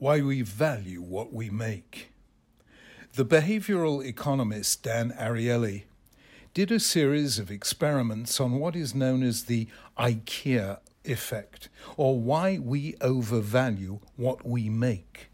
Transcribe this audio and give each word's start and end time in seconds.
Why 0.00 0.20
we 0.20 0.42
value 0.42 1.02
what 1.02 1.32
we 1.32 1.50
make. 1.50 2.12
The 3.14 3.24
behavioral 3.24 4.04
economist 4.04 4.84
Dan 4.84 5.10
Ariely 5.18 5.86
did 6.54 6.70
a 6.70 6.78
series 6.78 7.40
of 7.40 7.50
experiments 7.50 8.38
on 8.38 8.60
what 8.60 8.76
is 8.76 8.94
known 8.94 9.24
as 9.24 9.46
the 9.46 9.66
IKEA 9.98 10.78
effect, 11.04 11.68
or 11.96 12.20
why 12.20 12.58
we 12.58 12.94
overvalue 13.00 13.98
what 14.14 14.46
we 14.46 14.68
make. 14.70 15.30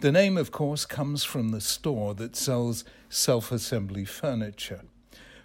The 0.00 0.12
name, 0.12 0.36
of 0.36 0.52
course, 0.52 0.84
comes 0.84 1.24
from 1.24 1.48
the 1.48 1.62
store 1.62 2.12
that 2.16 2.36
sells 2.36 2.84
self 3.08 3.50
assembly 3.50 4.04
furniture. 4.04 4.82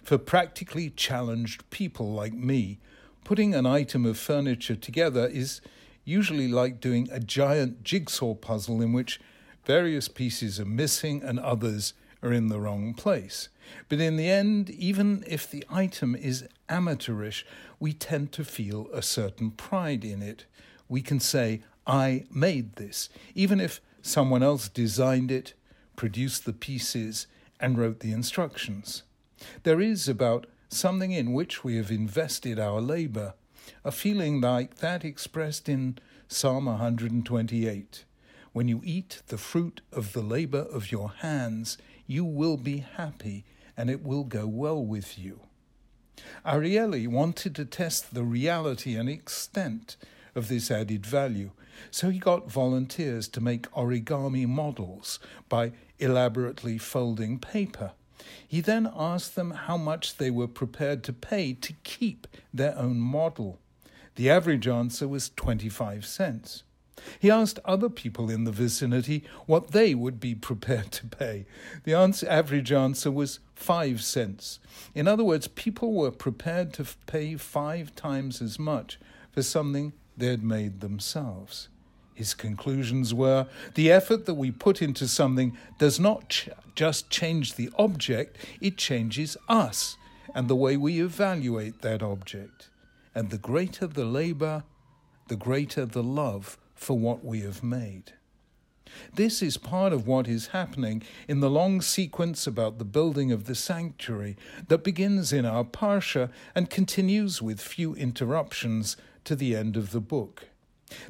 For 0.02 0.18
practically 0.18 0.90
challenged 0.90 1.70
people 1.70 2.12
like 2.12 2.34
me, 2.34 2.80
putting 3.24 3.54
an 3.54 3.64
item 3.64 4.04
of 4.04 4.18
furniture 4.18 4.76
together 4.76 5.26
is 5.26 5.62
usually 6.04 6.48
like 6.48 6.80
doing 6.80 7.08
a 7.10 7.20
giant 7.20 7.82
jigsaw 7.82 8.34
puzzle 8.34 8.80
in 8.80 8.92
which 8.92 9.20
various 9.64 10.08
pieces 10.08 10.58
are 10.58 10.64
missing 10.64 11.22
and 11.22 11.38
others 11.38 11.94
are 12.22 12.32
in 12.32 12.48
the 12.48 12.60
wrong 12.60 12.94
place. 12.94 13.48
But 13.88 14.00
in 14.00 14.16
the 14.16 14.28
end, 14.28 14.70
even 14.70 15.24
if 15.26 15.50
the 15.50 15.64
item 15.70 16.14
is 16.14 16.46
amateurish, 16.68 17.44
we 17.78 17.92
tend 17.92 18.32
to 18.32 18.44
feel 18.44 18.88
a 18.92 19.02
certain 19.02 19.50
pride 19.50 20.04
in 20.04 20.22
it. 20.22 20.46
We 20.88 21.02
can 21.02 21.20
say, 21.20 21.62
I 21.86 22.24
made 22.30 22.76
this, 22.76 23.08
even 23.34 23.60
if 23.60 23.80
someone 24.02 24.42
else 24.42 24.68
designed 24.68 25.30
it, 25.30 25.54
produced 25.96 26.44
the 26.44 26.52
pieces, 26.52 27.26
and 27.60 27.78
wrote 27.78 28.00
the 28.00 28.12
instructions. 28.12 29.04
There 29.62 29.80
is 29.80 30.08
about 30.08 30.46
something 30.68 31.12
in 31.12 31.32
which 31.32 31.62
we 31.62 31.76
have 31.76 31.90
invested 31.90 32.58
our 32.58 32.80
labor 32.80 33.34
a 33.84 33.92
feeling 33.92 34.40
like 34.40 34.76
that 34.76 35.04
expressed 35.04 35.68
in 35.68 35.98
Psalm 36.28 36.66
128. 36.66 38.04
When 38.52 38.68
you 38.68 38.80
eat 38.84 39.22
the 39.28 39.38
fruit 39.38 39.80
of 39.92 40.12
the 40.12 40.22
labor 40.22 40.66
of 40.72 40.92
your 40.92 41.10
hands, 41.10 41.78
you 42.06 42.24
will 42.24 42.56
be 42.56 42.78
happy 42.78 43.44
and 43.76 43.88
it 43.88 44.02
will 44.04 44.24
go 44.24 44.46
well 44.46 44.84
with 44.84 45.18
you. 45.18 45.40
Ariely 46.44 47.08
wanted 47.08 47.54
to 47.56 47.64
test 47.64 48.14
the 48.14 48.22
reality 48.22 48.94
and 48.96 49.08
extent 49.08 49.96
of 50.34 50.48
this 50.48 50.70
added 50.70 51.06
value, 51.06 51.50
so 51.90 52.10
he 52.10 52.18
got 52.18 52.50
volunteers 52.50 53.28
to 53.28 53.40
make 53.40 53.70
origami 53.72 54.46
models 54.46 55.18
by 55.48 55.72
elaborately 55.98 56.78
folding 56.78 57.38
paper. 57.38 57.92
He 58.46 58.60
then 58.60 58.90
asked 58.94 59.34
them 59.34 59.50
how 59.52 59.76
much 59.76 60.16
they 60.16 60.30
were 60.30 60.48
prepared 60.48 61.02
to 61.04 61.12
pay 61.12 61.54
to 61.54 61.72
keep 61.84 62.26
their 62.52 62.76
own 62.78 62.98
model. 62.98 63.58
The 64.16 64.30
average 64.30 64.68
answer 64.68 65.08
was 65.08 65.30
25 65.36 66.04
cents. 66.04 66.62
He 67.18 67.30
asked 67.30 67.58
other 67.64 67.88
people 67.88 68.30
in 68.30 68.44
the 68.44 68.52
vicinity 68.52 69.24
what 69.46 69.72
they 69.72 69.94
would 69.94 70.20
be 70.20 70.34
prepared 70.34 70.92
to 70.92 71.06
pay. 71.06 71.46
The 71.84 71.94
answer, 71.94 72.28
average 72.28 72.70
answer 72.70 73.10
was 73.10 73.40
five 73.54 74.02
cents. 74.02 74.60
In 74.94 75.08
other 75.08 75.24
words, 75.24 75.48
people 75.48 75.92
were 75.92 76.10
prepared 76.10 76.72
to 76.74 76.86
pay 77.06 77.36
five 77.36 77.94
times 77.96 78.42
as 78.42 78.58
much 78.58 78.98
for 79.30 79.42
something 79.42 79.92
they 80.16 80.28
had 80.28 80.44
made 80.44 80.80
themselves. 80.80 81.68
His 82.14 82.34
conclusions 82.34 83.14
were 83.14 83.46
the 83.74 83.90
effort 83.90 84.26
that 84.26 84.34
we 84.34 84.50
put 84.50 84.82
into 84.82 85.08
something 85.08 85.56
does 85.78 85.98
not 85.98 86.28
ch- 86.28 86.50
just 86.74 87.10
change 87.10 87.54
the 87.54 87.70
object, 87.78 88.36
it 88.60 88.76
changes 88.76 89.36
us 89.48 89.96
and 90.34 90.48
the 90.48 90.56
way 90.56 90.76
we 90.76 91.00
evaluate 91.00 91.82
that 91.82 92.02
object. 92.02 92.68
And 93.14 93.30
the 93.30 93.38
greater 93.38 93.86
the 93.86 94.04
labor, 94.04 94.64
the 95.28 95.36
greater 95.36 95.84
the 95.84 96.02
love 96.02 96.58
for 96.74 96.98
what 96.98 97.24
we 97.24 97.40
have 97.40 97.62
made. 97.62 98.12
This 99.14 99.42
is 99.42 99.56
part 99.56 99.92
of 99.92 100.06
what 100.06 100.28
is 100.28 100.48
happening 100.48 101.02
in 101.26 101.40
the 101.40 101.50
long 101.50 101.80
sequence 101.80 102.46
about 102.46 102.78
the 102.78 102.84
building 102.84 103.32
of 103.32 103.46
the 103.46 103.54
sanctuary 103.54 104.36
that 104.68 104.84
begins 104.84 105.32
in 105.32 105.46
our 105.46 105.64
Parsha 105.64 106.30
and 106.54 106.68
continues 106.68 107.40
with 107.40 107.60
few 107.60 107.94
interruptions 107.94 108.96
to 109.24 109.34
the 109.34 109.56
end 109.56 109.76
of 109.76 109.92
the 109.92 110.00
book. 110.00 110.48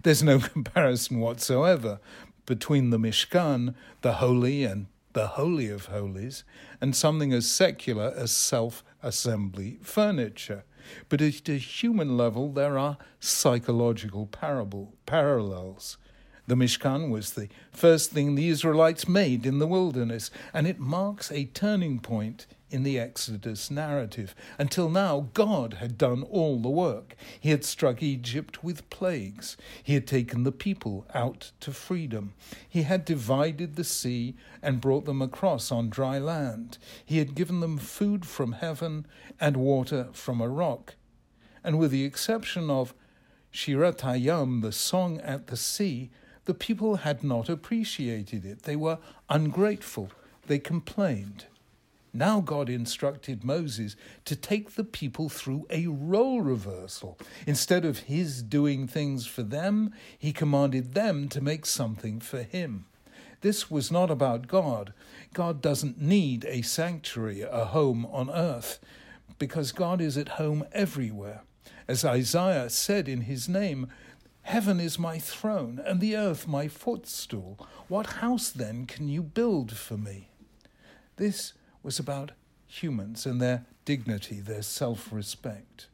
There's 0.02 0.22
no 0.22 0.38
comparison 0.54 1.20
whatsoever 1.20 2.00
between 2.46 2.90
the 2.90 2.98
Mishkan, 2.98 3.74
the 4.00 4.14
holy 4.14 4.64
and 4.64 4.86
the 5.12 5.28
Holy 5.28 5.68
of 5.68 5.86
Holies, 5.86 6.44
and 6.80 6.96
something 6.96 7.32
as 7.32 7.48
secular 7.48 8.12
as 8.16 8.32
self 8.32 8.82
assembly 9.02 9.78
furniture. 9.82 10.64
But 11.08 11.20
at 11.20 11.48
a 11.48 11.58
human 11.58 12.16
level, 12.16 12.50
there 12.52 12.78
are 12.78 12.98
psychological 13.20 14.26
parable, 14.26 14.94
parallels. 15.06 15.98
The 16.46 16.56
Mishkan 16.56 17.08
was 17.08 17.32
the 17.32 17.48
first 17.70 18.10
thing 18.10 18.34
the 18.34 18.48
Israelites 18.48 19.06
made 19.06 19.46
in 19.46 19.58
the 19.58 19.66
wilderness, 19.66 20.30
and 20.52 20.66
it 20.66 20.80
marks 20.80 21.30
a 21.30 21.44
turning 21.44 22.00
point 22.00 22.46
in 22.72 22.82
the 22.82 22.98
Exodus 22.98 23.70
narrative. 23.70 24.34
Until 24.58 24.88
now, 24.88 25.28
God 25.34 25.74
had 25.74 25.98
done 25.98 26.22
all 26.22 26.58
the 26.58 26.70
work. 26.70 27.14
He 27.38 27.50
had 27.50 27.64
struck 27.64 28.02
Egypt 28.02 28.64
with 28.64 28.88
plagues. 28.88 29.56
He 29.82 29.94
had 29.94 30.06
taken 30.06 30.42
the 30.42 30.52
people 30.52 31.06
out 31.14 31.52
to 31.60 31.72
freedom. 31.72 32.32
He 32.66 32.82
had 32.82 33.04
divided 33.04 33.76
the 33.76 33.84
sea 33.84 34.34
and 34.62 34.80
brought 34.80 35.04
them 35.04 35.20
across 35.20 35.70
on 35.70 35.90
dry 35.90 36.18
land. 36.18 36.78
He 37.04 37.18
had 37.18 37.34
given 37.34 37.60
them 37.60 37.76
food 37.76 38.24
from 38.24 38.52
heaven 38.52 39.06
and 39.38 39.58
water 39.58 40.08
from 40.12 40.40
a 40.40 40.48
rock. 40.48 40.94
And 41.62 41.78
with 41.78 41.90
the 41.90 42.04
exception 42.04 42.70
of 42.70 42.94
Shirat 43.52 43.98
Hayam, 43.98 44.62
the 44.62 44.72
song 44.72 45.20
at 45.20 45.48
the 45.48 45.56
sea, 45.58 46.10
the 46.46 46.54
people 46.54 46.96
had 46.96 47.22
not 47.22 47.48
appreciated 47.48 48.44
it. 48.44 48.62
They 48.62 48.76
were 48.76 48.98
ungrateful. 49.28 50.10
They 50.46 50.58
complained. 50.58 51.46
Now 52.12 52.40
God 52.40 52.68
instructed 52.68 53.42
Moses 53.42 53.96
to 54.26 54.36
take 54.36 54.72
the 54.72 54.84
people 54.84 55.28
through 55.28 55.66
a 55.70 55.86
role 55.86 56.42
reversal. 56.42 57.18
Instead 57.46 57.84
of 57.84 58.00
his 58.00 58.42
doing 58.42 58.86
things 58.86 59.26
for 59.26 59.42
them, 59.42 59.92
he 60.18 60.32
commanded 60.32 60.94
them 60.94 61.28
to 61.30 61.40
make 61.40 61.64
something 61.64 62.20
for 62.20 62.42
him. 62.42 62.84
This 63.40 63.70
was 63.70 63.90
not 63.90 64.10
about 64.10 64.46
God. 64.46 64.92
God 65.32 65.60
doesn't 65.60 66.00
need 66.00 66.44
a 66.44 66.62
sanctuary, 66.62 67.42
a 67.42 67.64
home 67.66 68.06
on 68.06 68.30
earth, 68.30 68.78
because 69.38 69.72
God 69.72 70.00
is 70.00 70.16
at 70.16 70.30
home 70.30 70.64
everywhere. 70.72 71.42
As 71.88 72.04
Isaiah 72.04 72.70
said 72.70 73.08
in 73.08 73.22
his 73.22 73.48
name, 73.48 73.88
Heaven 74.42 74.80
is 74.80 74.98
my 74.98 75.18
throne, 75.18 75.80
and 75.84 76.00
the 76.00 76.16
earth 76.16 76.46
my 76.46 76.68
footstool. 76.68 77.66
What 77.88 78.06
house 78.06 78.50
then 78.50 78.86
can 78.86 79.08
you 79.08 79.22
build 79.22 79.72
for 79.76 79.96
me? 79.96 80.30
This 81.16 81.52
was 81.82 81.98
about 81.98 82.32
humans 82.66 83.26
and 83.26 83.40
their 83.40 83.66
dignity, 83.84 84.40
their 84.40 84.62
self 84.62 85.12
respect. 85.12 85.86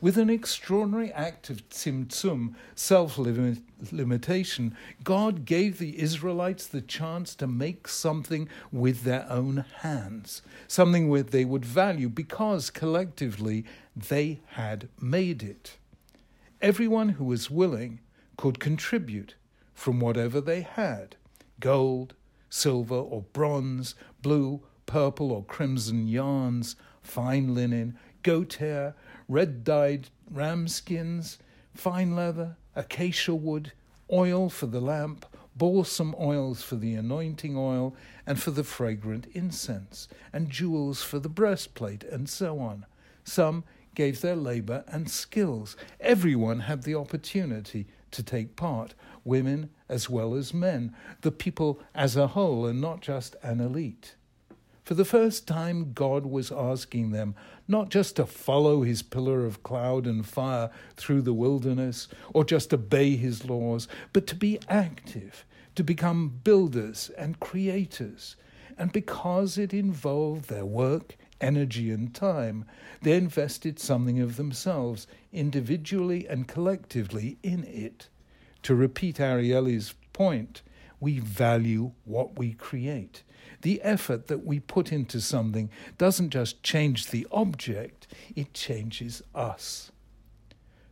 With 0.00 0.16
an 0.16 0.28
extraordinary 0.28 1.12
act 1.12 1.50
of 1.50 1.68
tzimtzum, 1.68 2.54
self 2.74 3.18
limitation, 3.18 4.76
God 5.04 5.44
gave 5.44 5.78
the 5.78 6.00
Israelites 6.00 6.66
the 6.66 6.80
chance 6.80 7.34
to 7.36 7.46
make 7.46 7.86
something 7.86 8.48
with 8.72 9.04
their 9.04 9.26
own 9.30 9.64
hands, 9.78 10.42
something 10.66 11.12
that 11.12 11.30
they 11.30 11.44
would 11.44 11.64
value 11.64 12.08
because 12.08 12.70
collectively 12.70 13.64
they 13.94 14.40
had 14.48 14.88
made 15.00 15.42
it. 15.42 15.76
Everyone 16.60 17.10
who 17.10 17.24
was 17.24 17.50
willing 17.50 18.00
could 18.36 18.58
contribute 18.58 19.34
from 19.74 20.00
whatever 20.00 20.40
they 20.40 20.62
had 20.62 21.16
gold, 21.60 22.14
silver, 22.50 22.94
or 22.94 23.22
bronze, 23.32 23.94
blue, 24.22 24.60
purple, 24.88 25.30
or 25.30 25.44
crimson 25.44 26.08
yarns, 26.08 26.74
fine 27.00 27.54
linen, 27.54 27.96
goat 28.24 28.54
hair, 28.54 28.96
red 29.28 29.62
dyed 29.62 30.08
ram 30.28 30.66
skins, 30.66 31.38
fine 31.74 32.16
leather, 32.16 32.56
acacia 32.74 33.34
wood, 33.34 33.70
oil 34.12 34.50
for 34.50 34.66
the 34.66 34.80
lamp, 34.80 35.24
balsam 35.54 36.14
oils 36.18 36.62
for 36.62 36.76
the 36.76 36.94
anointing 36.94 37.56
oil 37.56 37.94
and 38.26 38.40
for 38.40 38.50
the 38.50 38.64
fragrant 38.64 39.26
incense, 39.34 40.08
and 40.32 40.50
jewels 40.50 41.02
for 41.02 41.18
the 41.18 41.28
breastplate, 41.28 42.02
and 42.04 42.28
so 42.28 42.58
on. 42.58 42.86
Some 43.24 43.64
gave 43.94 44.20
their 44.20 44.36
labour 44.36 44.84
and 44.86 45.10
skills. 45.10 45.76
Everyone 46.00 46.60
had 46.60 46.84
the 46.84 46.94
opportunity 46.94 47.86
to 48.12 48.22
take 48.22 48.56
part, 48.56 48.94
women 49.24 49.70
as 49.88 50.08
well 50.08 50.34
as 50.34 50.54
men, 50.54 50.94
the 51.22 51.32
people 51.32 51.80
as 51.94 52.16
a 52.16 52.28
whole, 52.28 52.66
and 52.66 52.80
not 52.80 53.00
just 53.00 53.36
an 53.42 53.60
elite. 53.60 54.14
For 54.88 54.94
the 54.94 55.04
first 55.04 55.46
time, 55.46 55.92
God 55.92 56.24
was 56.24 56.50
asking 56.50 57.10
them 57.10 57.34
not 57.68 57.90
just 57.90 58.16
to 58.16 58.24
follow 58.24 58.80
his 58.80 59.02
pillar 59.02 59.44
of 59.44 59.62
cloud 59.62 60.06
and 60.06 60.24
fire 60.24 60.70
through 60.96 61.20
the 61.20 61.34
wilderness 61.34 62.08
or 62.32 62.42
just 62.42 62.72
obey 62.72 63.14
his 63.14 63.44
laws, 63.44 63.86
but 64.14 64.26
to 64.28 64.34
be 64.34 64.58
active, 64.66 65.44
to 65.74 65.84
become 65.84 66.40
builders 66.42 67.10
and 67.18 67.38
creators. 67.38 68.36
And 68.78 68.90
because 68.90 69.58
it 69.58 69.74
involved 69.74 70.48
their 70.48 70.64
work, 70.64 71.18
energy, 71.38 71.90
and 71.90 72.14
time, 72.14 72.64
they 73.02 73.12
invested 73.12 73.78
something 73.78 74.20
of 74.20 74.36
themselves, 74.36 75.06
individually 75.34 76.26
and 76.26 76.48
collectively, 76.48 77.36
in 77.42 77.62
it. 77.64 78.08
To 78.62 78.74
repeat 78.74 79.16
Ariely's 79.16 79.92
point, 80.14 80.62
we 80.98 81.18
value 81.18 81.92
what 82.06 82.38
we 82.38 82.54
create. 82.54 83.22
The 83.62 83.82
effort 83.82 84.28
that 84.28 84.44
we 84.44 84.60
put 84.60 84.92
into 84.92 85.20
something 85.20 85.70
doesn't 85.96 86.30
just 86.30 86.62
change 86.62 87.08
the 87.08 87.26
object, 87.32 88.06
it 88.36 88.54
changes 88.54 89.22
us. 89.34 89.90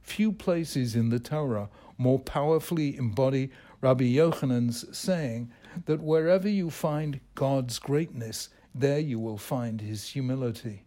Few 0.03 0.33
places 0.33 0.95
in 0.95 1.11
the 1.11 1.19
Torah 1.19 1.69
more 1.99 2.19
powerfully 2.19 2.97
embody 2.97 3.51
Rabbi 3.81 4.05
Yochanan's 4.05 4.97
saying 4.97 5.51
that 5.85 6.01
wherever 6.01 6.49
you 6.49 6.71
find 6.71 7.21
God's 7.35 7.79
greatness, 7.79 8.49
there 8.75 8.99
you 8.99 9.19
will 9.19 9.39
find 9.39 9.81
his 9.81 10.09
humility. 10.11 10.85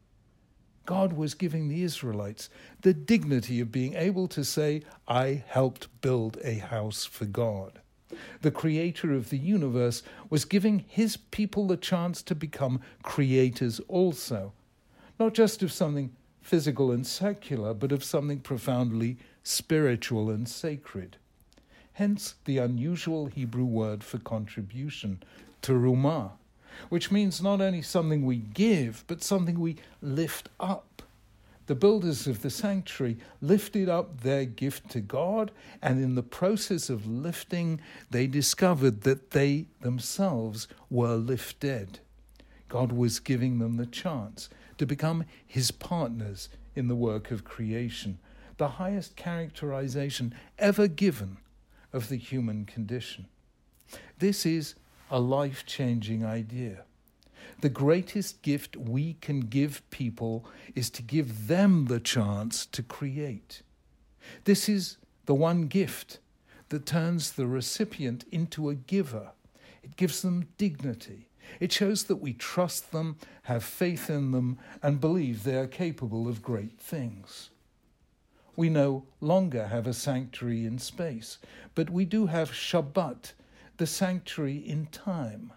God 0.86 1.14
was 1.14 1.36
giving 1.36 1.68
the 1.68 1.84
Israelites 1.84 2.50
the 2.81 2.94
dignity 2.94 3.60
of 3.60 3.72
being 3.72 3.94
able 3.94 4.28
to 4.30 4.44
say, 4.44 4.81
I 5.08 5.44
helped 5.48 5.88
build 6.02 6.40
a 6.44 6.56
house 6.56 7.06
for 7.06 7.26
God. 7.26 7.81
The 8.41 8.51
creator 8.51 9.13
of 9.13 9.29
the 9.29 9.38
universe 9.38 10.03
was 10.29 10.45
giving 10.45 10.85
his 10.88 11.17
people 11.17 11.67
the 11.67 11.77
chance 11.77 12.21
to 12.23 12.35
become 12.35 12.81
creators 13.03 13.79
also, 13.88 14.53
not 15.19 15.33
just 15.33 15.61
of 15.61 15.71
something 15.71 16.15
physical 16.41 16.91
and 16.91 17.06
secular, 17.06 17.73
but 17.73 17.91
of 17.91 18.03
something 18.03 18.39
profoundly 18.39 19.17
spiritual 19.44 20.29
and 20.29 20.47
sacred. 20.47 21.17
Hence 21.94 22.35
the 22.45 22.57
unusual 22.57 23.27
Hebrew 23.27 23.65
word 23.65 24.03
for 24.03 24.19
contribution, 24.19 25.21
terumah, 25.61 26.31
which 26.88 27.11
means 27.11 27.41
not 27.41 27.61
only 27.61 27.81
something 27.81 28.25
we 28.25 28.38
give, 28.38 29.03
but 29.07 29.21
something 29.23 29.59
we 29.59 29.75
lift 30.01 30.50
up 30.59 30.85
the 31.69 31.75
builders 31.75 32.25
of 32.25 32.42
the 32.42 32.50
sanctuary 32.50 33.16
lifted 33.42 33.88
up 33.88 34.21
their 34.21 34.44
gift 34.44 34.89
to 34.89 35.00
God, 35.00 35.51
and 35.83 36.04
in 36.04 36.16
the 36.16 36.24
process 36.24 36.89
of 36.89 37.06
lifting, 37.06 37.80
they 38.10 38.25
discovered 38.25 39.01
that 39.01 39.30
they 39.30 39.68
themselves 39.81 40.68
were 40.89 41.13
lifted. 41.13 42.00
God 42.69 42.92
was 42.92 43.19
giving 43.19 43.60
them 43.60 43.77
the 43.77 43.86
chance 43.86 44.50
to 44.80 44.88
become 44.88 45.25
his 45.45 45.69
partners 45.69 46.50
in 46.75 46.88
the 46.88 46.95
work 46.95 47.30
of 47.30 47.44
creation, 47.44 48.18
the 48.57 48.69
highest 48.69 49.16
characterization 49.16 50.33
ever 50.57 50.88
given 50.88 51.38
of 51.94 52.10
the 52.10 52.18
human 52.18 52.66
condition. 52.66 53.27
This 54.18 54.44
is 54.44 54.74
a 55.12 55.19
life 55.19 55.68
changing 55.68 56.25
idea. 56.25 56.86
The 57.61 57.69
greatest 57.69 58.41
gift 58.41 58.77
we 58.77 59.15
can 59.15 59.41
give 59.41 59.88
people 59.89 60.45
is 60.75 60.89
to 60.91 61.01
give 61.01 61.47
them 61.47 61.85
the 61.85 62.00
chance 62.00 62.65
to 62.67 62.81
create. 62.81 63.63
This 64.45 64.69
is 64.69 64.97
the 65.25 65.35
one 65.35 65.67
gift 65.67 66.19
that 66.69 66.85
turns 66.85 67.31
the 67.31 67.47
recipient 67.47 68.23
into 68.31 68.69
a 68.69 68.75
giver. 68.75 69.31
It 69.83 69.97
gives 69.97 70.21
them 70.21 70.47
dignity. 70.57 71.27
It 71.59 71.71
shows 71.71 72.03
that 72.03 72.17
we 72.17 72.33
trust 72.33 72.91
them, 72.91 73.17
have 73.44 73.63
faith 73.63 74.09
in 74.09 74.31
them, 74.31 74.59
and 74.81 75.01
believe 75.01 75.44
they 75.44 75.57
are 75.57 75.67
capable 75.67 76.27
of 76.27 76.41
great 76.41 76.79
things. 76.79 77.50
We 78.56 78.69
no 78.69 79.06
longer 79.19 79.67
have 79.67 79.88
a 79.88 79.94
sanctuary 79.94 80.65
in 80.65 80.79
space, 80.79 81.39
but 81.75 81.89
we 81.89 82.06
do 82.06 82.27
have 82.27 82.51
Shabbat, 82.51 83.33
the 83.77 83.88
sanctuary 83.88 84.57
in 84.57 84.85
time. 84.88 85.53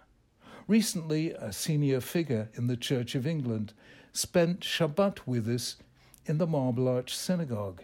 Recently, 0.72 1.32
a 1.32 1.52
senior 1.52 2.00
figure 2.00 2.48
in 2.54 2.66
the 2.66 2.78
Church 2.78 3.14
of 3.14 3.26
England 3.26 3.74
spent 4.10 4.60
Shabbat 4.60 5.26
with 5.26 5.46
us 5.46 5.76
in 6.24 6.38
the 6.38 6.46
Marble 6.46 6.88
Arch 6.88 7.14
Synagogue. 7.14 7.82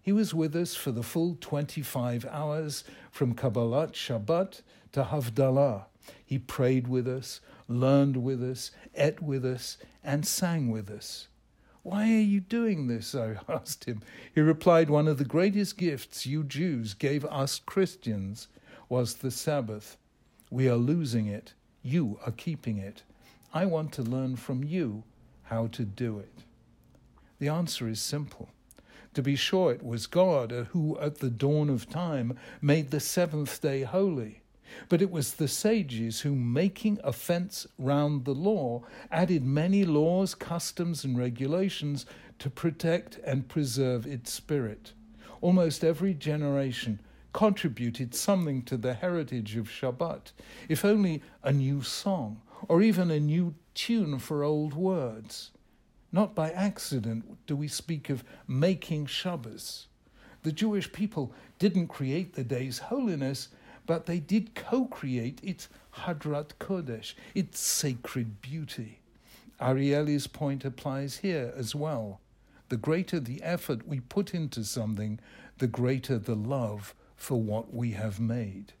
He 0.00 0.12
was 0.12 0.32
with 0.34 0.54
us 0.54 0.76
for 0.76 0.92
the 0.92 1.02
full 1.02 1.36
25 1.40 2.24
hours 2.26 2.84
from 3.10 3.34
Kabbalat 3.34 3.90
Shabbat 3.94 4.62
to 4.92 5.02
Havdalah. 5.02 5.86
He 6.24 6.38
prayed 6.38 6.86
with 6.86 7.08
us, 7.08 7.40
learned 7.66 8.18
with 8.18 8.40
us, 8.40 8.70
ate 8.94 9.20
with 9.20 9.44
us, 9.44 9.76
and 10.04 10.24
sang 10.24 10.70
with 10.70 10.90
us. 10.90 11.26
Why 11.82 12.04
are 12.04 12.20
you 12.20 12.38
doing 12.38 12.86
this? 12.86 13.16
I 13.16 13.34
asked 13.48 13.86
him. 13.86 14.00
He 14.32 14.40
replied, 14.40 14.90
One 14.90 15.08
of 15.08 15.18
the 15.18 15.24
greatest 15.24 15.76
gifts 15.76 16.24
you 16.24 16.44
Jews 16.44 16.94
gave 16.94 17.24
us 17.24 17.58
Christians 17.66 18.46
was 18.88 19.14
the 19.14 19.32
Sabbath. 19.32 19.96
We 20.52 20.68
are 20.68 20.76
losing 20.76 21.26
it. 21.26 21.54
You 21.88 22.20
are 22.26 22.32
keeping 22.32 22.76
it. 22.76 23.02
I 23.54 23.64
want 23.64 23.92
to 23.92 24.02
learn 24.02 24.36
from 24.36 24.62
you 24.62 25.04
how 25.44 25.68
to 25.68 25.86
do 25.86 26.18
it. 26.18 26.44
The 27.38 27.48
answer 27.48 27.88
is 27.88 27.98
simple. 27.98 28.50
To 29.14 29.22
be 29.22 29.36
sure, 29.36 29.72
it 29.72 29.82
was 29.82 30.06
God 30.06 30.68
who, 30.72 30.98
at 31.00 31.20
the 31.20 31.30
dawn 31.30 31.70
of 31.70 31.88
time, 31.88 32.36
made 32.60 32.90
the 32.90 33.00
seventh 33.00 33.62
day 33.62 33.84
holy. 33.84 34.42
But 34.90 35.00
it 35.00 35.10
was 35.10 35.32
the 35.32 35.48
sages 35.48 36.20
who, 36.20 36.34
making 36.34 37.00
a 37.02 37.10
fence 37.10 37.66
round 37.78 38.26
the 38.26 38.34
law, 38.34 38.82
added 39.10 39.42
many 39.42 39.86
laws, 39.86 40.34
customs, 40.34 41.04
and 41.04 41.16
regulations 41.16 42.04
to 42.38 42.50
protect 42.50 43.18
and 43.24 43.48
preserve 43.48 44.06
its 44.06 44.30
spirit. 44.30 44.92
Almost 45.40 45.82
every 45.82 46.12
generation 46.12 47.00
contributed 47.32 48.14
something 48.14 48.62
to 48.62 48.76
the 48.76 48.94
heritage 48.94 49.56
of 49.56 49.68
Shabbat, 49.68 50.32
if 50.68 50.84
only 50.84 51.22
a 51.42 51.52
new 51.52 51.82
song 51.82 52.40
or 52.68 52.82
even 52.82 53.10
a 53.10 53.20
new 53.20 53.54
tune 53.74 54.18
for 54.18 54.42
old 54.42 54.74
words. 54.74 55.50
Not 56.10 56.34
by 56.34 56.50
accident 56.50 57.46
do 57.46 57.54
we 57.54 57.68
speak 57.68 58.08
of 58.08 58.24
making 58.46 59.06
Shabbos. 59.06 59.86
The 60.42 60.52
Jewish 60.52 60.90
people 60.92 61.32
didn't 61.58 61.88
create 61.88 62.34
the 62.34 62.44
day's 62.44 62.78
holiness, 62.78 63.48
but 63.86 64.06
they 64.06 64.18
did 64.18 64.54
co 64.54 64.86
create 64.86 65.40
its 65.42 65.68
Hadrat 65.94 66.52
Kodesh, 66.58 67.14
its 67.34 67.58
sacred 67.58 68.40
beauty. 68.40 69.00
Ariely's 69.60 70.26
point 70.26 70.64
applies 70.64 71.18
here 71.18 71.52
as 71.56 71.74
well. 71.74 72.20
The 72.68 72.76
greater 72.76 73.18
the 73.18 73.42
effort 73.42 73.86
we 73.86 74.00
put 74.00 74.34
into 74.34 74.62
something, 74.64 75.18
the 75.58 75.66
greater 75.66 76.18
the 76.18 76.36
love 76.36 76.94
for 77.18 77.38
what 77.38 77.74
we 77.74 77.90
have 77.90 78.18
made. 78.18 78.72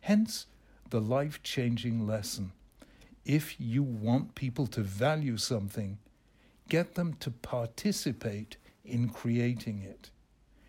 Hence, 0.00 0.46
the 0.88 1.00
life 1.00 1.42
changing 1.42 2.06
lesson. 2.06 2.52
If 3.26 3.60
you 3.60 3.82
want 3.82 4.34
people 4.34 4.66
to 4.68 4.80
value 4.80 5.36
something, 5.36 5.98
get 6.68 6.94
them 6.94 7.14
to 7.20 7.30
participate 7.30 8.56
in 8.84 9.10
creating 9.10 9.82
it. 9.82 10.10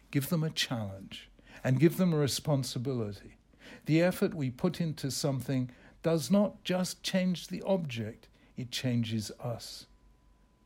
Give 0.09 0.27
them 0.27 0.43
a 0.43 0.49
challenge 0.49 1.29
and 1.63 1.79
give 1.79 1.97
them 1.97 2.11
a 2.11 2.17
responsibility. 2.17 3.37
The 3.85 4.01
effort 4.01 4.33
we 4.33 4.49
put 4.49 4.81
into 4.81 5.09
something 5.11 5.71
does 6.03 6.29
not 6.29 6.63
just 6.63 7.03
change 7.03 7.47
the 7.47 7.61
object, 7.61 8.27
it 8.57 8.71
changes 8.71 9.31
us. 9.39 9.85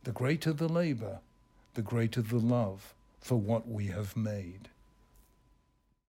The 0.04 0.12
greater 0.12 0.54
the 0.54 0.70
labor, 0.70 1.20
the 1.74 1.82
greater 1.82 2.22
the 2.22 2.40
love 2.40 2.94
for 3.20 3.36
what 3.36 3.68
we 3.68 3.88
have 3.88 4.16
made. 4.16 4.70